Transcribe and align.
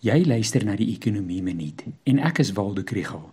Jy 0.00 0.22
luister 0.24 0.62
na 0.64 0.78
die 0.80 0.94
Ekonomie 0.94 1.42
Minuut 1.44 1.82
en 2.08 2.18
ek 2.24 2.38
is 2.40 2.54
Waldo 2.56 2.80
Krugel. 2.88 3.26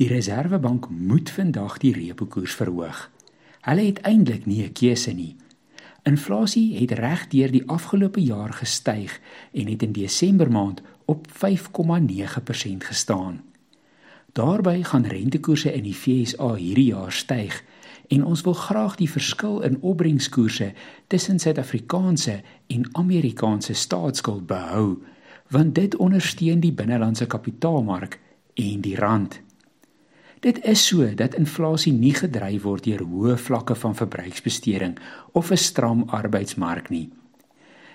Die 0.00 0.06
Reserwebank 0.08 0.86
moet 0.88 1.28
vandag 1.28 1.74
die 1.82 1.90
repo 1.92 2.24
koers 2.32 2.54
verhoog. 2.56 3.02
Hulle 3.68 3.84
het 3.84 4.00
eintlik 4.08 4.46
nie 4.46 4.62
'n 4.64 4.72
keuse 4.72 5.12
nie. 5.12 5.36
Inflasie 6.08 6.78
het 6.80 6.96
regdeur 6.96 7.52
die 7.52 7.68
afgelope 7.68 8.20
jaar 8.20 8.52
gestyg 8.52 9.20
en 9.52 9.66
het 9.66 9.82
in 9.82 9.92
Desember 9.92 10.50
maand 10.50 10.80
op 11.04 11.26
5,9% 11.28 12.84
gestaan. 12.84 13.42
Daarby 14.32 14.82
gaan 14.82 15.04
rentekoerse 15.04 15.72
in 15.72 15.82
die 15.82 15.94
FSA 15.94 16.54
hierdie 16.54 16.88
jaar 16.94 17.12
styg 17.12 17.64
en 18.08 18.24
ons 18.24 18.40
wil 18.40 18.54
graag 18.54 18.96
die 18.96 19.10
verskil 19.10 19.60
in 19.60 19.82
opbrengskoerse 19.82 20.72
tussen 21.06 21.38
Suid-Afrikaanse 21.38 22.40
en 22.66 22.88
Amerikaanse 22.92 23.72
staatsskuld 23.72 24.46
behou 24.46 25.02
want 25.50 25.74
dit 25.74 25.96
ondersteun 25.96 26.60
die 26.60 26.72
binnelandse 26.72 27.26
kapitaalmark 27.26 28.18
en 28.54 28.80
die 28.80 28.96
rand. 28.96 29.40
Dit 30.40 30.64
is 30.64 30.86
so 30.86 31.06
dat 31.14 31.34
inflasie 31.34 31.92
nie 31.92 32.14
gedryf 32.14 32.62
word 32.62 32.84
deur 32.84 33.02
hoë 33.02 33.36
vlakke 33.40 33.74
van 33.74 33.94
verbruiksbesteding 33.94 34.98
of 35.32 35.50
'n 35.50 35.56
stram 35.56 36.04
arbeidsmark 36.08 36.90
nie. 36.90 37.08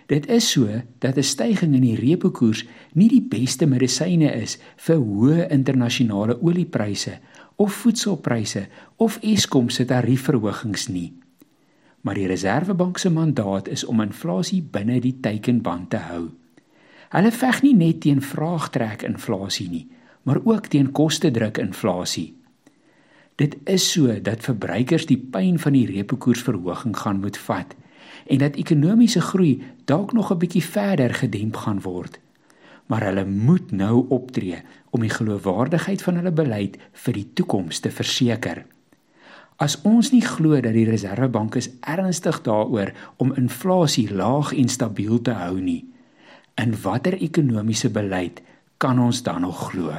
Dit 0.05 0.27
is 0.27 0.49
so 0.51 0.67
dat 0.99 1.17
'n 1.17 1.23
stygings 1.23 1.75
in 1.75 1.81
die 1.81 1.95
repo 1.95 2.29
koers 2.29 2.65
nie 2.93 3.07
die 3.07 3.21
beste 3.21 3.65
medisyne 3.65 4.33
is 4.41 4.57
vir 4.75 4.97
hoë 4.97 5.49
internasionale 5.49 6.41
oliepryse 6.41 7.19
of 7.55 7.73
voedselpryse 7.73 8.67
of 8.97 9.19
Eskom 9.21 9.69
se 9.69 9.85
tariefverhogings 9.85 10.87
nie. 10.87 11.13
Maar 12.01 12.15
die 12.15 12.27
Reserwebank 12.27 12.97
se 12.97 13.09
mandaat 13.09 13.67
is 13.67 13.85
om 13.85 14.01
inflasie 14.01 14.61
binne 14.61 14.99
die 14.99 15.17
teikenband 15.21 15.89
te 15.89 15.97
hou. 15.97 16.40
Hulle 17.11 17.31
veg 17.35 17.57
nie 17.65 17.73
net 17.75 17.97
teen 18.05 18.21
vraagtrek 18.23 19.01
inflasie 19.03 19.67
nie, 19.69 19.87
maar 20.23 20.39
ook 20.47 20.69
teen 20.71 20.93
kostedruk 20.95 21.57
inflasie. 21.59 22.29
Dit 23.35 23.57
is 23.67 23.83
so 23.91 24.15
dat 24.23 24.45
verbruikers 24.47 25.09
die 25.09 25.17
pyn 25.19 25.57
van 25.59 25.75
die 25.75 25.87
repo 25.89 26.15
koersverhoging 26.15 26.95
gaan 26.97 27.19
moet 27.19 27.39
vat 27.47 27.75
en 28.31 28.39
dat 28.39 28.55
ekonomiese 28.55 29.21
groei 29.21 29.59
dalk 29.91 30.13
nog 30.13 30.31
'n 30.31 30.37
bietjie 30.37 30.63
verder 30.63 31.13
gedemp 31.13 31.55
gaan 31.55 31.81
word. 31.81 32.19
Maar 32.87 33.03
hulle 33.03 33.25
moet 33.25 33.71
nou 33.71 34.05
optree 34.09 34.61
om 34.89 35.01
die 35.01 35.09
geloofwaardigheid 35.09 36.01
van 36.01 36.15
hulle 36.15 36.31
beleid 36.31 36.77
vir 36.91 37.13
die 37.13 37.29
toekoms 37.33 37.79
te 37.79 37.91
verseker. 37.91 38.65
As 39.57 39.81
ons 39.81 40.11
nie 40.11 40.25
glo 40.25 40.61
dat 40.61 40.73
die 40.73 40.89
Reserwebank 40.89 41.55
is 41.55 41.69
ernstig 41.79 42.41
daaroor 42.41 42.93
om 43.17 43.33
inflasie 43.33 44.13
laag 44.13 44.53
en 44.53 44.69
stabiel 44.69 45.21
te 45.21 45.31
hou 45.31 45.59
nie, 45.61 45.85
in 46.61 46.75
watter 46.83 47.17
ekonomiese 47.17 47.89
beleid 47.89 48.41
kan 48.81 48.99
ons 48.99 49.23
dan 49.25 49.41
nog 49.41 49.69
glo? 49.71 49.93